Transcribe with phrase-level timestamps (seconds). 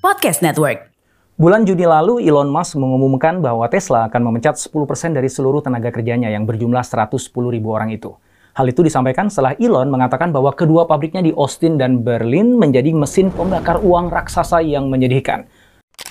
[0.00, 0.88] Podcast Network.
[1.36, 4.72] Bulan Juni lalu, Elon Musk mengumumkan bahwa Tesla akan memecat 10%
[5.12, 8.16] dari seluruh tenaga kerjanya yang berjumlah 110 ribu orang itu.
[8.56, 13.28] Hal itu disampaikan setelah Elon mengatakan bahwa kedua pabriknya di Austin dan Berlin menjadi mesin
[13.28, 15.44] pembakar uang raksasa yang menyedihkan.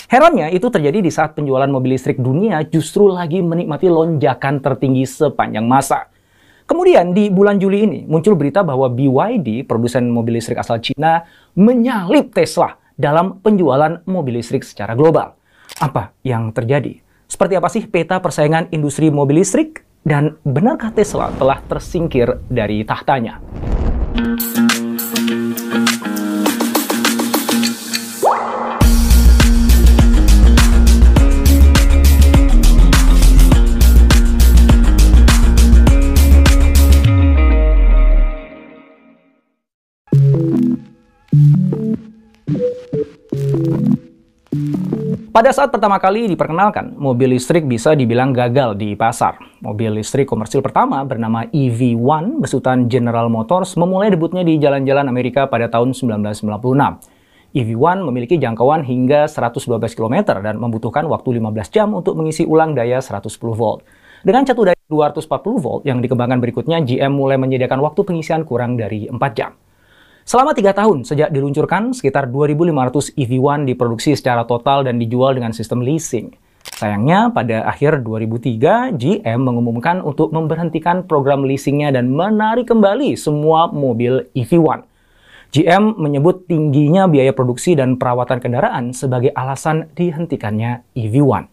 [0.06, 5.66] Herannya, itu terjadi di saat penjualan mobil listrik dunia justru lagi menikmati lonjakan tertinggi sepanjang
[5.66, 6.14] masa.
[6.70, 11.26] Kemudian di bulan Juli ini muncul berita bahwa BYD, produsen mobil listrik asal Cina,
[11.58, 15.40] menyalip Tesla dalam penjualan mobil listrik secara global.
[15.80, 17.00] Apa yang terjadi?
[17.32, 19.88] Seperti apa sih peta persaingan industri mobil listrik?
[20.04, 23.40] Dan benarkah Tesla telah tersingkir dari tahtanya?
[45.40, 49.40] Pada saat pertama kali diperkenalkan, mobil listrik bisa dibilang gagal di pasar.
[49.64, 55.72] Mobil listrik komersil pertama bernama EV1 besutan General Motors memulai debutnya di jalan-jalan Amerika pada
[55.72, 57.56] tahun 1996.
[57.56, 63.00] EV1 memiliki jangkauan hingga 112 km dan membutuhkan waktu 15 jam untuk mengisi ulang daya
[63.00, 63.88] 110 volt.
[64.28, 65.24] Dengan catu daya 240
[65.56, 69.56] volt yang dikembangkan berikutnya, GM mulai menyediakan waktu pengisian kurang dari 4 jam.
[70.30, 75.82] Selama tiga tahun sejak diluncurkan, sekitar 2.500 EV1 diproduksi secara total dan dijual dengan sistem
[75.82, 76.30] leasing.
[76.78, 84.30] Sayangnya, pada akhir 2003, GM mengumumkan untuk memberhentikan program leasingnya dan menarik kembali semua mobil
[84.38, 84.86] EV1.
[85.50, 91.50] GM menyebut tingginya biaya produksi dan perawatan kendaraan sebagai alasan dihentikannya EV1.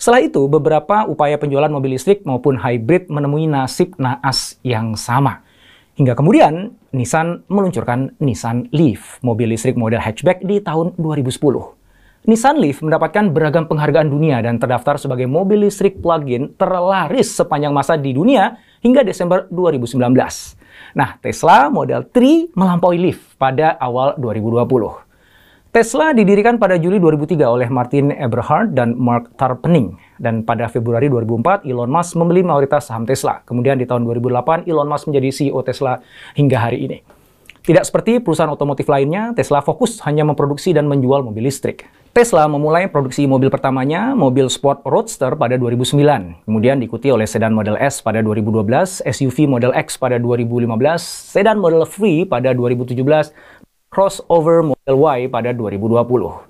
[0.00, 5.44] Setelah itu, beberapa upaya penjualan mobil listrik maupun hybrid menemui nasib naas yang sama.
[5.92, 11.36] Hingga kemudian, Nissan meluncurkan Nissan Leaf, mobil listrik model hatchback di tahun 2010.
[12.24, 18.00] Nissan Leaf mendapatkan beragam penghargaan dunia dan terdaftar sebagai mobil listrik plug-in terlaris sepanjang masa
[18.00, 20.00] di dunia hingga Desember 2019.
[20.96, 25.01] Nah, Tesla Model 3 melampaui Leaf pada awal 2020.
[25.72, 29.96] Tesla didirikan pada Juli 2003 oleh Martin Eberhard dan Mark Tarpenning.
[30.20, 33.40] Dan pada Februari 2004, Elon Musk membeli mayoritas saham Tesla.
[33.48, 35.96] Kemudian di tahun 2008, Elon Musk menjadi CEO Tesla
[36.36, 37.00] hingga hari ini.
[37.64, 41.88] Tidak seperti perusahaan otomotif lainnya, Tesla fokus hanya memproduksi dan menjual mobil listrik.
[42.12, 46.44] Tesla memulai produksi mobil pertamanya, mobil sport Roadster pada 2009.
[46.44, 50.68] Kemudian diikuti oleh sedan Model S pada 2012, SUV Model X pada 2015,
[51.32, 53.32] sedan Model 3 pada 2017,
[53.92, 56.48] crossover Model Y pada 2020.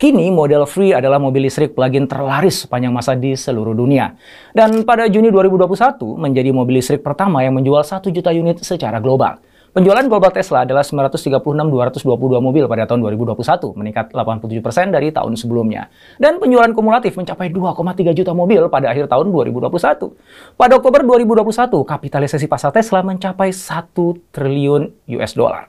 [0.00, 4.16] Kini Model 3 adalah mobil listrik plug-in terlaris sepanjang masa di seluruh dunia.
[4.56, 9.36] Dan pada Juni 2021 menjadi mobil listrik pertama yang menjual 1 juta unit secara global.
[9.68, 15.92] Penjualan global Tesla adalah 936.222 mobil pada tahun 2021, meningkat 87% dari tahun sebelumnya.
[16.16, 20.56] Dan penjualan kumulatif mencapai 2,3 juta mobil pada akhir tahun 2021.
[20.56, 23.92] Pada Oktober 2021, kapitalisasi pasar Tesla mencapai 1
[24.32, 24.88] triliun
[25.20, 25.68] US dollar.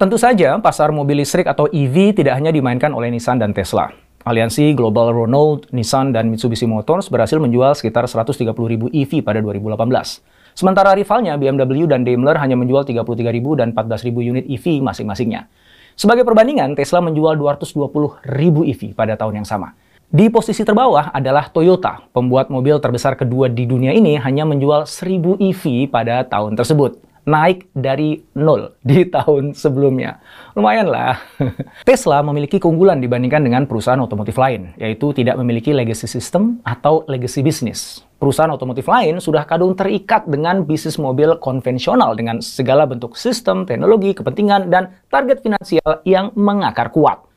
[0.00, 3.92] Tentu saja, pasar mobil listrik atau EV tidak hanya dimainkan oleh Nissan dan Tesla.
[4.24, 8.48] Aliansi Global Renault, Nissan, dan Mitsubishi Motors berhasil menjual sekitar 130.000
[8.96, 10.56] EV pada 2018.
[10.56, 15.52] Sementara rivalnya BMW dan Daimler hanya menjual 33.000 dan 14.000 unit EV masing-masingnya.
[16.00, 18.24] Sebagai perbandingan, Tesla menjual 220.000
[18.72, 19.76] EV pada tahun yang sama.
[20.10, 25.38] Di posisi terbawah adalah Toyota, pembuat mobil terbesar kedua di dunia ini hanya menjual 1000
[25.38, 26.98] EV pada tahun tersebut.
[27.30, 30.18] Naik dari nol di tahun sebelumnya.
[30.58, 31.14] Lumayan lah.
[31.86, 37.46] Tesla memiliki keunggulan dibandingkan dengan perusahaan otomotif lain, yaitu tidak memiliki legacy system atau legacy
[37.46, 38.02] business.
[38.18, 44.10] Perusahaan otomotif lain sudah kadung terikat dengan bisnis mobil konvensional dengan segala bentuk sistem, teknologi,
[44.10, 47.29] kepentingan, dan target finansial yang mengakar kuat.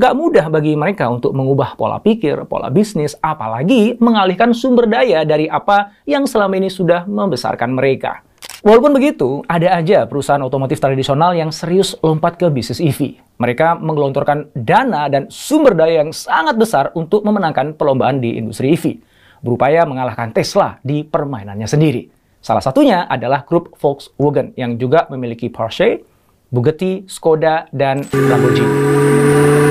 [0.00, 5.44] Gak mudah bagi mereka untuk mengubah pola pikir, pola bisnis, apalagi mengalihkan sumber daya dari
[5.44, 8.24] apa yang selama ini sudah membesarkan mereka.
[8.64, 13.20] Walaupun begitu, ada aja perusahaan otomotif tradisional yang serius lompat ke bisnis EV.
[13.36, 19.04] Mereka menggelontorkan dana dan sumber daya yang sangat besar untuk memenangkan perlombaan di industri EV,
[19.44, 22.08] berupaya mengalahkan Tesla di permainannya sendiri.
[22.40, 26.00] Salah satunya adalah grup Volkswagen yang juga memiliki Porsche,
[26.48, 29.69] Bugatti, Skoda, dan Lamborghini.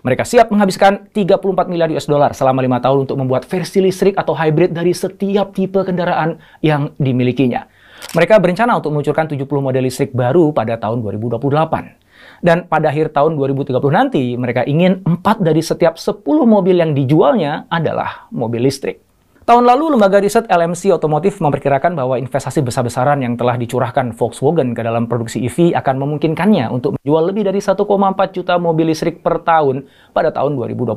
[0.00, 4.32] Mereka siap menghabiskan 34 miliar US dollar selama lima tahun untuk membuat versi listrik atau
[4.32, 7.68] hybrid dari setiap tipe kendaraan yang dimilikinya.
[8.16, 12.00] Mereka berencana untuk meluncurkan 70 model listrik baru pada tahun 2028.
[12.40, 17.68] Dan pada akhir tahun 2030 nanti, mereka ingin 4 dari setiap 10 mobil yang dijualnya
[17.68, 19.09] adalah mobil listrik.
[19.50, 24.82] Tahun lalu, lembaga riset LMC Otomotif memperkirakan bahwa investasi besar-besaran yang telah dicurahkan Volkswagen ke
[24.86, 27.82] dalam produksi EV akan memungkinkannya untuk menjual lebih dari 1,4
[28.30, 30.94] juta mobil listrik per tahun pada tahun 2025.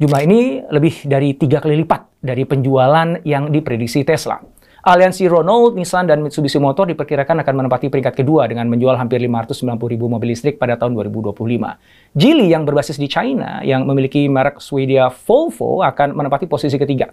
[0.00, 4.40] Jumlah ini lebih dari tiga kali lipat dari penjualan yang diprediksi Tesla.
[4.80, 9.76] Aliansi Renault, Nissan, dan Mitsubishi Motor diperkirakan akan menempati peringkat kedua dengan menjual hampir 590
[9.84, 11.36] ribu mobil listrik pada tahun 2025.
[12.16, 17.12] Geely yang berbasis di China, yang memiliki merek Swedia Volvo, akan menempati posisi ketiga.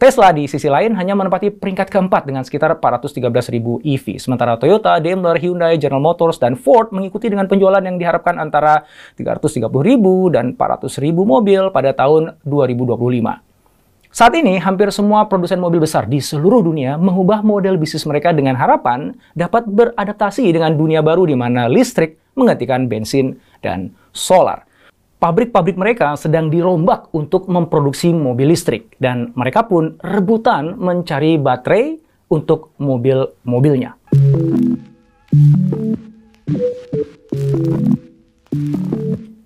[0.00, 4.18] Tesla di sisi lain hanya menempati peringkat keempat dengan sekitar 413 ribu EV.
[4.18, 8.84] Sementara Toyota, Daimler, Hyundai, General Motors, dan Ford mengikuti dengan penjualan yang diharapkan antara
[9.14, 13.52] 330 ribu dan 400 ribu mobil pada tahun 2025.
[14.12, 18.60] Saat ini, hampir semua produsen mobil besar di seluruh dunia mengubah model bisnis mereka dengan
[18.60, 24.68] harapan dapat beradaptasi dengan dunia baru di mana listrik menggantikan bensin dan solar.
[25.22, 31.94] Pabrik-pabrik mereka sedang dirombak untuk memproduksi mobil listrik dan mereka pun rebutan mencari baterai
[32.26, 33.94] untuk mobil-mobilnya.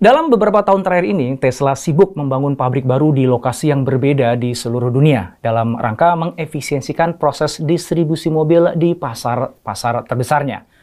[0.01, 4.57] Dalam beberapa tahun terakhir ini, Tesla sibuk membangun pabrik baru di lokasi yang berbeda di
[4.57, 10.76] seluruh dunia dalam rangka mengefisiensikan proses distribusi mobil di pasar-pasar terbesarnya.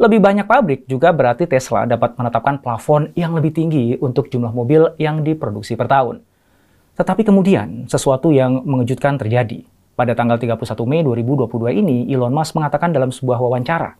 [0.00, 4.96] Lebih banyak pabrik juga berarti Tesla dapat menetapkan plafon yang lebih tinggi untuk jumlah mobil
[4.96, 6.24] yang diproduksi per tahun.
[6.96, 9.60] Tetapi kemudian, sesuatu yang mengejutkan terjadi.
[10.00, 10.56] Pada tanggal 31
[10.88, 13.92] Mei 2022 ini, Elon Musk mengatakan dalam sebuah wawancara,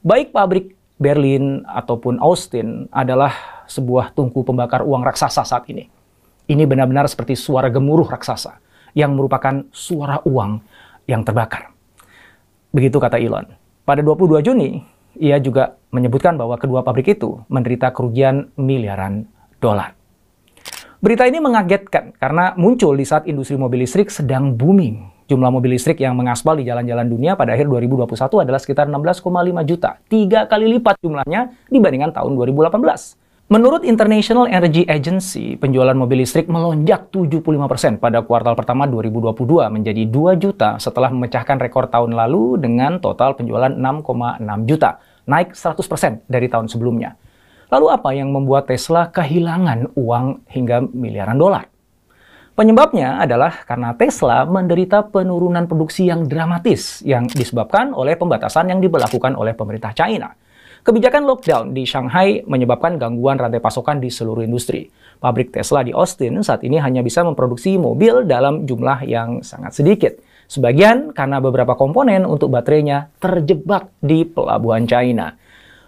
[0.00, 3.36] baik pabrik Berlin ataupun Austin adalah
[3.68, 5.92] sebuah tungku pembakar uang raksasa saat ini.
[6.48, 8.56] Ini benar-benar seperti suara gemuruh raksasa
[8.96, 10.64] yang merupakan suara uang
[11.04, 11.68] yang terbakar.
[12.72, 13.44] Begitu kata Elon.
[13.84, 19.26] Pada 22 Juni, ia juga menyebutkan bahwa kedua pabrik itu menderita kerugian miliaran
[19.62, 19.94] dolar.
[20.98, 26.04] Berita ini mengagetkan karena muncul di saat industri mobil listrik sedang booming Jumlah mobil listrik
[26.04, 29.24] yang mengaspal di jalan-jalan dunia pada akhir 2021 adalah sekitar 16,5
[29.64, 33.23] juta, tiga kali lipat jumlahnya dibandingkan tahun 2018.
[33.44, 40.40] Menurut International Energy Agency, penjualan mobil listrik melonjak 75% pada kuartal pertama 2022 menjadi 2
[40.40, 44.96] juta setelah memecahkan rekor tahun lalu dengan total penjualan 6,6 juta,
[45.28, 47.20] naik 100% dari tahun sebelumnya.
[47.68, 51.68] Lalu apa yang membuat Tesla kehilangan uang hingga miliaran dolar?
[52.56, 59.36] Penyebabnya adalah karena Tesla menderita penurunan produksi yang dramatis yang disebabkan oleh pembatasan yang diberlakukan
[59.36, 60.32] oleh pemerintah China.
[60.84, 64.84] Kebijakan lockdown di Shanghai menyebabkan gangguan rantai pasokan di seluruh industri.
[65.16, 70.20] Pabrik Tesla di Austin saat ini hanya bisa memproduksi mobil dalam jumlah yang sangat sedikit.
[70.44, 75.32] Sebagian karena beberapa komponen untuk baterainya terjebak di pelabuhan China.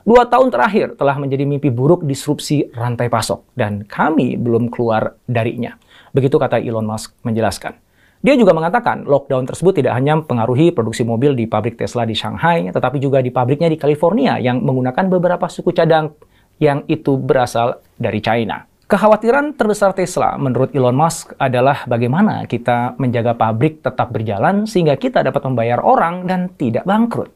[0.01, 5.77] Dua tahun terakhir telah menjadi mimpi buruk disrupsi rantai pasok, dan kami belum keluar darinya.
[6.17, 7.86] Begitu kata Elon Musk menjelaskan.
[8.27, 12.75] Dia juga mengatakan lockdown tersebut tidak hanya mempengaruhi produksi mobil di pabrik Tesla di Shanghai,
[12.75, 16.11] tetapi juga di pabriknya di California yang menggunakan beberapa suku cadang
[16.59, 18.67] yang itu berasal dari China.
[18.91, 25.23] Kekhawatiran terbesar Tesla menurut Elon Musk adalah bagaimana kita menjaga pabrik tetap berjalan sehingga kita
[25.23, 27.31] dapat membayar orang dan tidak bangkrut.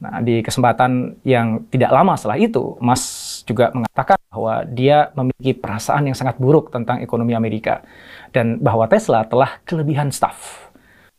[0.00, 3.04] Nah, di kesempatan yang tidak lama setelah itu, Musk
[3.46, 7.86] juga mengatakan bahwa dia memiliki perasaan yang sangat buruk tentang ekonomi Amerika
[8.34, 10.66] dan bahwa Tesla telah kelebihan staf.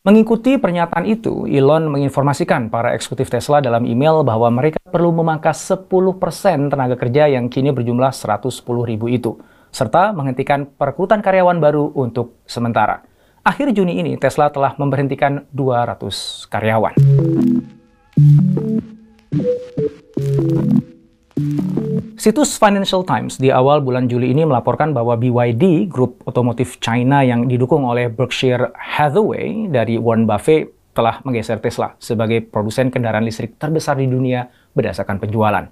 [0.08, 6.72] Mengikuti pernyataan itu, Elon menginformasikan para eksekutif Tesla dalam email bahwa mereka perlu memangkas 10%
[6.72, 9.36] tenaga kerja yang kini berjumlah 110 ribu itu,
[9.68, 13.04] serta menghentikan perekrutan karyawan baru untuk sementara.
[13.44, 16.96] Akhir Juni ini, Tesla telah memberhentikan 200 karyawan.
[22.18, 27.46] Situs Financial Times di awal bulan Juli ini melaporkan bahwa BYD, grup otomotif China yang
[27.46, 30.66] didukung oleh Berkshire Hathaway dari Warren Buffett,
[30.98, 35.70] telah menggeser Tesla sebagai produsen kendaraan listrik terbesar di dunia berdasarkan penjualan.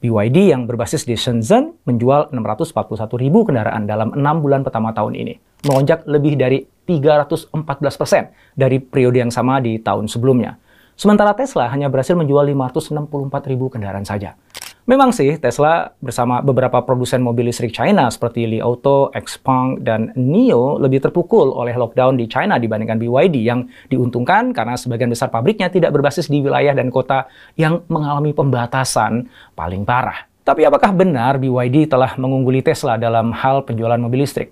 [0.00, 5.36] BYD yang berbasis di Shenzhen menjual 641 ribu kendaraan dalam enam bulan pertama tahun ini,
[5.68, 7.52] melonjak lebih dari 314
[8.00, 10.56] persen dari periode yang sama di tahun sebelumnya.
[10.96, 14.40] Sementara Tesla hanya berhasil menjual 564 ribu kendaraan saja.
[14.82, 20.74] Memang sih, Tesla bersama beberapa produsen mobil listrik China seperti Li Auto, Xpeng, dan NIO
[20.82, 25.94] lebih terpukul oleh lockdown di China dibandingkan BYD yang diuntungkan karena sebagian besar pabriknya tidak
[25.94, 30.26] berbasis di wilayah dan kota yang mengalami pembatasan paling parah.
[30.42, 34.50] Tapi apakah benar BYD telah mengungguli Tesla dalam hal penjualan mobil listrik?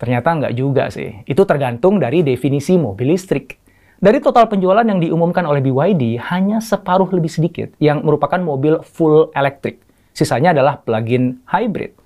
[0.00, 1.20] Ternyata nggak juga sih.
[1.28, 3.60] Itu tergantung dari definisi mobil listrik.
[4.04, 9.32] Dari total penjualan yang diumumkan oleh BYD, hanya separuh lebih sedikit yang merupakan mobil full
[9.32, 9.80] electric.
[10.12, 11.96] Sisanya adalah plug-in hybrid.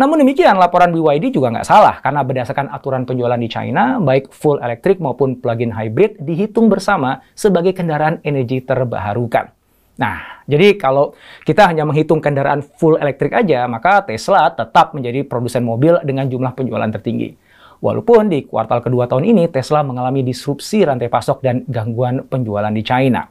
[0.00, 4.64] Namun demikian, laporan BYD juga nggak salah karena berdasarkan aturan penjualan di China, baik full
[4.64, 9.52] electric maupun plug-in hybrid dihitung bersama sebagai kendaraan energi terbarukan.
[10.00, 11.12] Nah, jadi kalau
[11.44, 16.56] kita hanya menghitung kendaraan full electric aja, maka Tesla tetap menjadi produsen mobil dengan jumlah
[16.56, 17.41] penjualan tertinggi.
[17.82, 22.86] Walaupun di kuartal kedua tahun ini Tesla mengalami disrupsi rantai pasok dan gangguan penjualan di
[22.86, 23.26] China.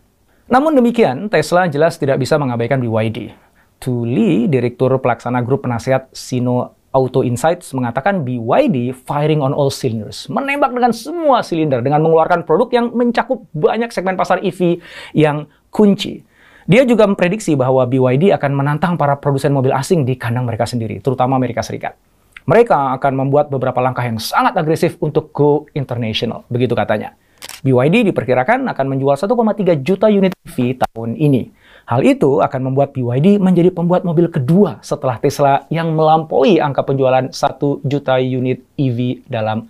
[0.52, 3.32] Namun demikian, Tesla jelas tidak bisa mengabaikan BYD.
[3.80, 10.28] Tu Li, Direktur Pelaksana Grup Penasihat Sino Auto Insights mengatakan BYD firing on all cylinders,
[10.28, 14.84] menembak dengan semua silinder dengan mengeluarkan produk yang mencakup banyak segmen pasar EV
[15.16, 16.28] yang kunci.
[16.68, 21.00] Dia juga memprediksi bahwa BYD akan menantang para produsen mobil asing di kandang mereka sendiri,
[21.00, 21.96] terutama Amerika Serikat.
[22.50, 27.14] Mereka akan membuat beberapa langkah yang sangat agresif untuk go international, begitu katanya.
[27.62, 31.54] BYD diperkirakan akan menjual 1,3 juta unit EV tahun ini.
[31.86, 37.30] Hal itu akan membuat BYD menjadi pembuat mobil kedua setelah Tesla yang melampaui angka penjualan
[37.30, 37.38] 1
[37.86, 39.70] juta unit EV dalam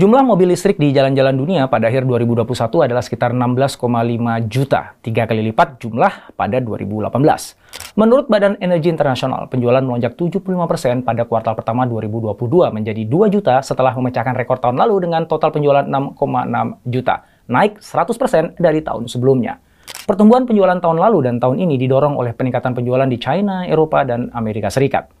[0.00, 2.48] Jumlah mobil listrik di jalan-jalan dunia pada akhir 2021
[2.88, 3.84] adalah sekitar 16,5
[4.48, 7.20] juta, tiga kali lipat jumlah pada 2018.
[8.00, 12.32] Menurut Badan Energi Internasional, penjualan melonjak 75% pada kuartal pertama 2022
[12.72, 16.16] menjadi 2 juta setelah memecahkan rekor tahun lalu dengan total penjualan 6,6
[16.88, 17.20] juta,
[17.52, 19.60] naik 100% dari tahun sebelumnya.
[20.08, 24.32] Pertumbuhan penjualan tahun lalu dan tahun ini didorong oleh peningkatan penjualan di China, Eropa, dan
[24.32, 25.12] Amerika Serikat.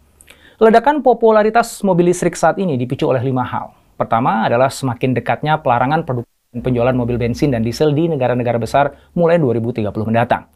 [0.56, 3.79] Ledakan popularitas mobil listrik saat ini dipicu oleh lima hal.
[4.00, 6.24] Pertama adalah semakin dekatnya pelarangan produk
[6.56, 10.48] penjualan mobil bensin dan diesel di negara-negara besar mulai 2030 mendatang.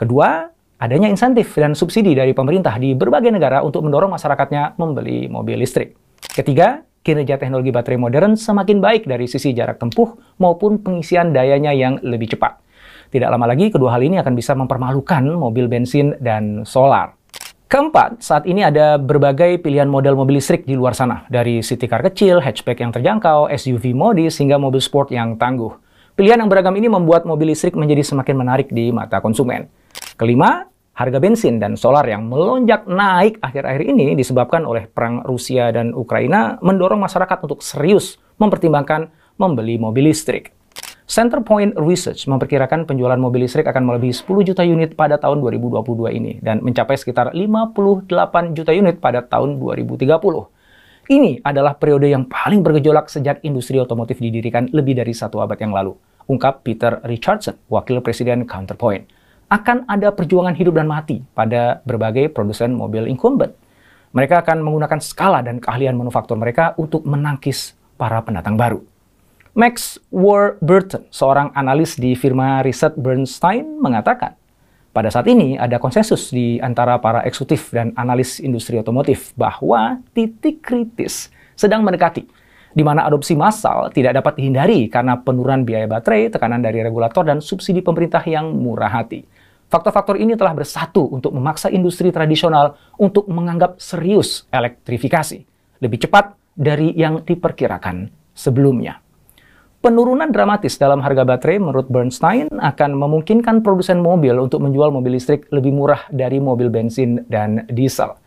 [0.00, 0.48] Kedua,
[0.80, 5.92] adanya insentif dan subsidi dari pemerintah di berbagai negara untuk mendorong masyarakatnya membeli mobil listrik.
[6.24, 12.00] Ketiga, kinerja teknologi baterai modern semakin baik dari sisi jarak tempuh maupun pengisian dayanya yang
[12.00, 12.64] lebih cepat.
[13.12, 17.15] Tidak lama lagi, kedua hal ini akan bisa mempermalukan mobil bensin dan solar.
[17.66, 21.98] Keempat, saat ini ada berbagai pilihan model mobil listrik di luar sana, dari city car
[21.98, 25.74] kecil, hatchback yang terjangkau, SUV modis, hingga mobil sport yang tangguh.
[26.14, 29.66] Pilihan yang beragam ini membuat mobil listrik menjadi semakin menarik di mata konsumen.
[30.14, 30.62] Kelima,
[30.94, 36.62] harga bensin dan solar yang melonjak naik akhir-akhir ini disebabkan oleh perang Rusia dan Ukraina
[36.62, 39.10] mendorong masyarakat untuk serius mempertimbangkan
[39.42, 40.54] membeli mobil listrik.
[41.06, 46.42] Centerpoint Research memperkirakan penjualan mobil listrik akan melebihi 10 juta unit pada tahun 2022 ini
[46.42, 48.10] dan mencapai sekitar 58
[48.58, 50.02] juta unit pada tahun 2030.
[51.06, 55.70] Ini adalah periode yang paling bergejolak sejak industri otomotif didirikan lebih dari satu abad yang
[55.70, 55.94] lalu,
[56.26, 59.06] ungkap Peter Richardson, wakil presiden Counterpoint.
[59.46, 63.54] Akan ada perjuangan hidup dan mati pada berbagai produsen mobil incumbent.
[64.10, 68.95] Mereka akan menggunakan skala dan keahlian manufaktur mereka untuk menangkis para pendatang baru.
[69.56, 74.36] Max Warburton, seorang analis di firma riset Bernstein, mengatakan,
[74.92, 80.60] pada saat ini ada konsensus di antara para eksekutif dan analis industri otomotif bahwa titik
[80.60, 82.28] kritis sedang mendekati,
[82.76, 87.40] di mana adopsi massal tidak dapat dihindari karena penurunan biaya baterai, tekanan dari regulator, dan
[87.40, 89.24] subsidi pemerintah yang murah hati.
[89.72, 95.48] Faktor-faktor ini telah bersatu untuk memaksa industri tradisional untuk menganggap serius elektrifikasi
[95.80, 99.05] lebih cepat dari yang diperkirakan sebelumnya.
[99.86, 105.46] Penurunan dramatis dalam harga baterai menurut Bernstein akan memungkinkan produsen mobil untuk menjual mobil listrik
[105.54, 108.18] lebih murah dari mobil bensin dan diesel.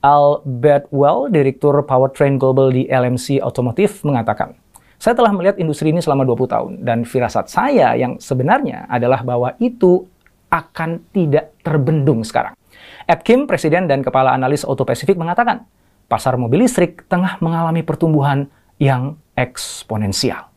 [0.00, 4.56] Al Bedwell, Direktur Powertrain Global di LMC Automotive, mengatakan,
[4.96, 9.52] saya telah melihat industri ini selama 20 tahun, dan firasat saya yang sebenarnya adalah bahwa
[9.60, 10.08] itu
[10.48, 12.56] akan tidak terbendung sekarang.
[13.04, 15.68] Ed Kim, Presiden dan Kepala Analis Auto Pacific mengatakan,
[16.08, 18.48] pasar mobil listrik tengah mengalami pertumbuhan
[18.80, 20.50] yang eksponensial.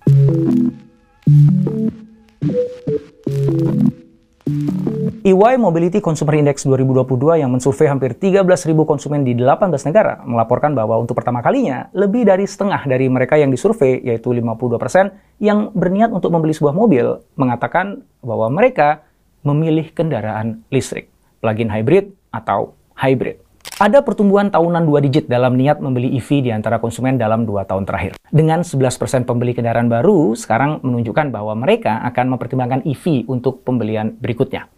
[5.27, 8.47] EY Mobility Consumer Index 2022 yang mensurvei hampir 13.000
[8.87, 13.51] konsumen di 18 negara melaporkan bahwa untuk pertama kalinya, lebih dari setengah dari mereka yang
[13.51, 19.03] disurvei, yaitu 52% yang berniat untuk membeli sebuah mobil, mengatakan bahwa mereka
[19.43, 21.11] memilih kendaraan listrik,
[21.43, 23.46] plug-in hybrid atau hybrid.
[23.75, 27.83] Ada pertumbuhan tahunan dua digit dalam niat membeli EV di antara konsumen dalam dua tahun
[27.83, 28.15] terakhir.
[28.31, 34.71] Dengan 11% pembeli kendaraan baru, sekarang menunjukkan bahwa mereka akan mempertimbangkan EV untuk pembelian berikutnya.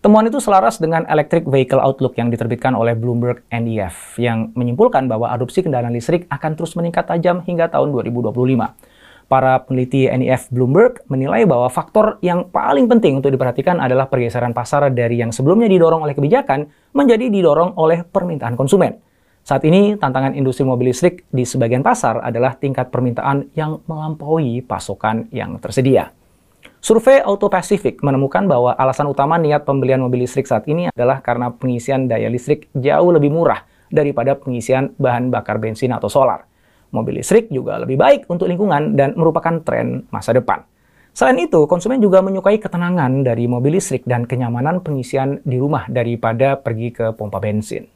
[0.00, 5.28] Temuan itu selaras dengan Electric Vehicle Outlook yang diterbitkan oleh Bloomberg NEF yang menyimpulkan bahwa
[5.28, 8.32] adopsi kendaraan listrik akan terus meningkat tajam hingga tahun 2025.
[9.30, 14.90] Para peneliti NEF Bloomberg menilai bahwa faktor yang paling penting untuk diperhatikan adalah pergeseran pasar
[14.90, 18.98] dari yang sebelumnya didorong oleh kebijakan menjadi didorong oleh permintaan konsumen.
[19.46, 25.30] Saat ini, tantangan industri mobil listrik di sebagian pasar adalah tingkat permintaan yang melampaui pasokan
[25.30, 26.10] yang tersedia.
[26.82, 31.54] Survei Auto Pacific menemukan bahwa alasan utama niat pembelian mobil listrik saat ini adalah karena
[31.54, 33.62] pengisian daya listrik jauh lebih murah
[33.94, 36.49] daripada pengisian bahan bakar bensin atau solar.
[36.90, 40.66] Mobil listrik juga lebih baik untuk lingkungan dan merupakan tren masa depan.
[41.10, 46.58] Selain itu, konsumen juga menyukai ketenangan dari mobil listrik dan kenyamanan pengisian di rumah daripada
[46.58, 47.90] pergi ke pompa bensin.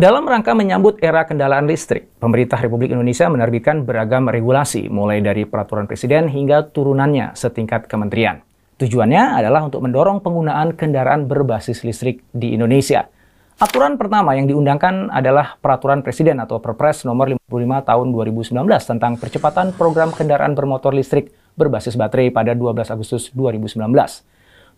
[0.00, 5.84] Dalam rangka menyambut era kendaraan listrik, pemerintah Republik Indonesia menerbitkan beragam regulasi, mulai dari peraturan
[5.84, 8.40] presiden hingga turunannya setingkat kementerian.
[8.80, 13.12] Tujuannya adalah untuk mendorong penggunaan kendaraan berbasis listrik di Indonesia.
[13.60, 19.76] Aturan pertama yang diundangkan adalah Peraturan Presiden atau Perpres nomor 55 tahun 2019 tentang percepatan
[19.76, 21.28] program kendaraan bermotor listrik
[21.60, 23.84] berbasis baterai pada 12 Agustus 2019.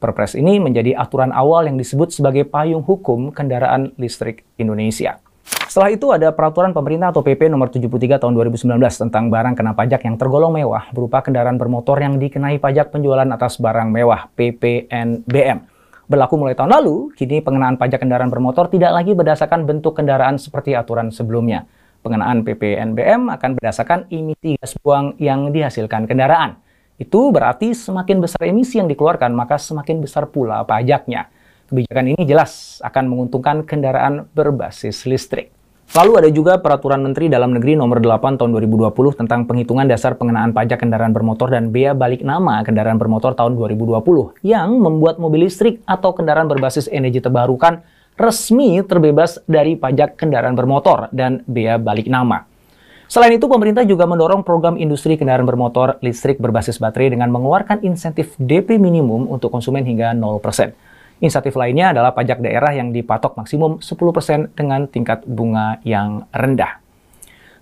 [0.03, 5.23] Perpres ini menjadi aturan awal yang disebut sebagai payung hukum kendaraan listrik Indonesia.
[5.47, 10.11] Setelah itu ada peraturan pemerintah atau PP nomor 73 tahun 2019 tentang barang kena pajak
[10.11, 15.72] yang tergolong mewah berupa kendaraan bermotor yang dikenai pajak penjualan atas barang mewah PPNBM.
[16.13, 20.77] Berlaku mulai tahun lalu, kini pengenaan pajak kendaraan bermotor tidak lagi berdasarkan bentuk kendaraan seperti
[20.77, 21.65] aturan sebelumnya.
[22.05, 26.61] Pengenaan PPNBM akan berdasarkan emisi gas buang yang dihasilkan kendaraan.
[27.01, 31.33] Itu berarti semakin besar emisi yang dikeluarkan, maka semakin besar pula pajaknya.
[31.73, 35.62] Kebijakan ini jelas akan menguntungkan kendaraan berbasis listrik.
[35.93, 40.57] Lalu ada juga Peraturan Menteri Dalam Negeri Nomor 8 Tahun 2020 tentang penghitungan dasar pengenaan
[40.57, 44.01] pajak kendaraan bermotor dan bea balik nama kendaraan bermotor tahun 2020
[44.41, 47.85] yang membuat mobil listrik atau kendaraan berbasis energi terbarukan
[48.17, 52.49] resmi terbebas dari pajak kendaraan bermotor dan bea balik nama.
[53.13, 58.33] Selain itu, pemerintah juga mendorong program industri kendaraan bermotor listrik berbasis baterai dengan mengeluarkan insentif
[58.41, 60.73] DP minimum untuk konsumen hingga 0%.
[61.23, 66.83] Insentif lainnya adalah pajak daerah yang dipatok maksimum 10% dengan tingkat bunga yang rendah.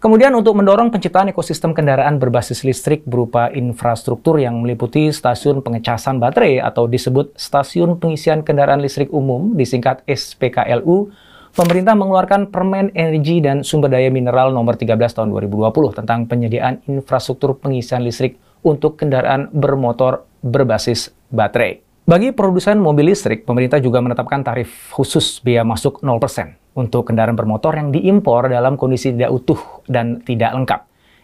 [0.01, 6.57] Kemudian untuk mendorong penciptaan ekosistem kendaraan berbasis listrik berupa infrastruktur yang meliputi stasiun pengecasan baterai
[6.57, 11.13] atau disebut stasiun pengisian kendaraan listrik umum disingkat SPKLU
[11.53, 17.61] pemerintah mengeluarkan Permen Energi dan Sumber Daya Mineral nomor 13 tahun 2020 tentang penyediaan infrastruktur
[17.61, 21.90] pengisian listrik untuk kendaraan bermotor berbasis baterai.
[22.11, 27.71] Bagi produsen mobil listrik, pemerintah juga menetapkan tarif khusus biaya masuk 0% untuk kendaraan bermotor
[27.79, 30.81] yang diimpor dalam kondisi tidak utuh dan tidak lengkap.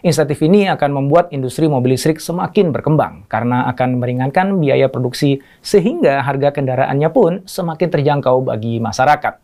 [0.07, 6.23] Insentif ini akan membuat industri mobil listrik semakin berkembang karena akan meringankan biaya produksi sehingga
[6.23, 9.43] harga kendaraannya pun semakin terjangkau bagi masyarakat.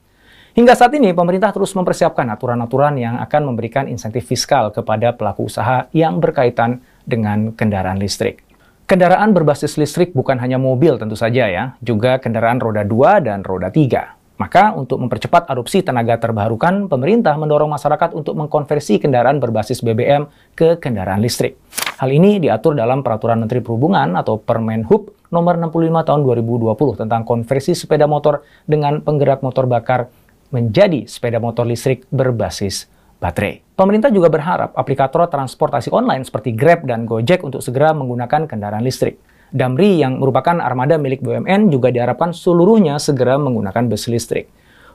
[0.55, 5.91] Hingga saat ini, pemerintah terus mempersiapkan aturan-aturan yang akan memberikan insentif fiskal kepada pelaku usaha
[5.91, 8.52] yang berkaitan dengan kendaraan listrik.
[8.93, 13.73] Kendaraan berbasis listrik bukan hanya mobil tentu saja ya, juga kendaraan roda 2 dan roda
[13.73, 14.37] 3.
[14.37, 20.77] Maka untuk mempercepat adopsi tenaga terbarukan, pemerintah mendorong masyarakat untuk mengkonversi kendaraan berbasis BBM ke
[20.77, 21.57] kendaraan listrik.
[22.05, 27.25] Hal ini diatur dalam Peraturan Menteri Perhubungan atau Permen Hub nomor 65 tahun 2020 tentang
[27.25, 30.13] konversi sepeda motor dengan penggerak motor bakar
[30.53, 32.93] menjadi sepeda motor listrik berbasis
[33.25, 33.72] baterai.
[33.83, 39.19] Pemerintah juga berharap aplikator transportasi online seperti Grab dan Gojek untuk segera menggunakan kendaraan listrik.
[39.51, 44.47] Damri yang merupakan armada milik BUMN juga diharapkan seluruhnya segera menggunakan bus listrik.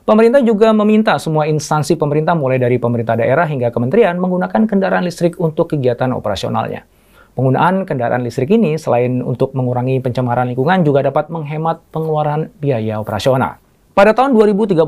[0.08, 5.36] Pemerintah juga meminta semua instansi pemerintah mulai dari pemerintah daerah hingga kementerian menggunakan kendaraan listrik
[5.36, 6.88] untuk kegiatan operasionalnya.
[7.36, 13.60] Penggunaan kendaraan listrik ini selain untuk mengurangi pencemaran lingkungan juga dapat menghemat pengeluaran biaya operasional.
[13.98, 14.78] Pada tahun 2035,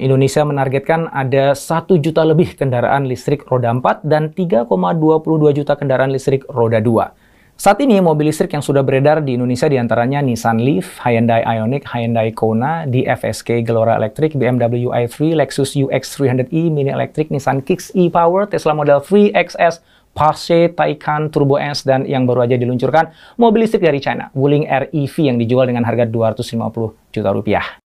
[0.00, 6.48] Indonesia menargetkan ada 1 juta lebih kendaraan listrik roda 4 dan 3,22 juta kendaraan listrik
[6.48, 7.60] roda 2.
[7.60, 11.84] Saat ini, mobil listrik yang sudah beredar di Indonesia di antaranya Nissan Leaf, Hyundai Ioniq,
[11.92, 18.48] Hyundai Kona, DFSK Gelora Electric, BMW i3, Lexus UX 300e Mini Electric, Nissan Kicks e-Power,
[18.48, 19.84] Tesla Model 3 XS,
[20.16, 25.14] Porsche Taycan Turbo S, dan yang baru aja diluncurkan, mobil listrik dari China, Wuling REV
[25.20, 27.83] yang dijual dengan harga 250 juta rupiah.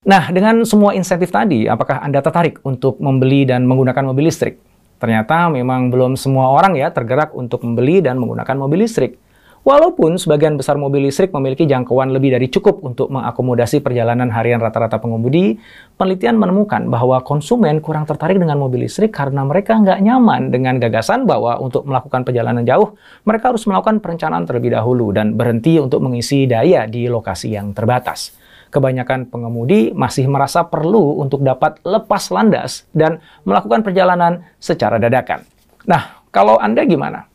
[0.00, 4.56] Nah, dengan semua insentif tadi, apakah Anda tertarik untuk membeli dan menggunakan mobil listrik?
[4.96, 9.20] Ternyata memang belum semua orang ya tergerak untuk membeli dan menggunakan mobil listrik.
[9.60, 14.96] Walaupun sebagian besar mobil listrik memiliki jangkauan lebih dari cukup untuk mengakomodasi perjalanan harian rata-rata
[14.96, 15.60] pengemudi,
[16.00, 21.28] penelitian menemukan bahwa konsumen kurang tertarik dengan mobil listrik karena mereka nggak nyaman dengan gagasan
[21.28, 22.96] bahwa untuk melakukan perjalanan jauh,
[23.28, 28.39] mereka harus melakukan perencanaan terlebih dahulu dan berhenti untuk mengisi daya di lokasi yang terbatas.
[28.70, 35.42] Kebanyakan pengemudi masih merasa perlu untuk dapat lepas landas dan melakukan perjalanan secara dadakan.
[35.90, 37.26] Nah, kalau Anda gimana?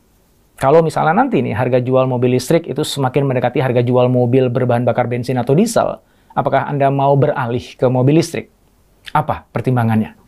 [0.56, 4.88] Kalau misalnya nanti nih harga jual mobil listrik itu semakin mendekati harga jual mobil berbahan
[4.88, 6.00] bakar bensin atau diesel,
[6.32, 8.48] apakah Anda mau beralih ke mobil listrik?
[9.12, 10.24] Apa pertimbangannya?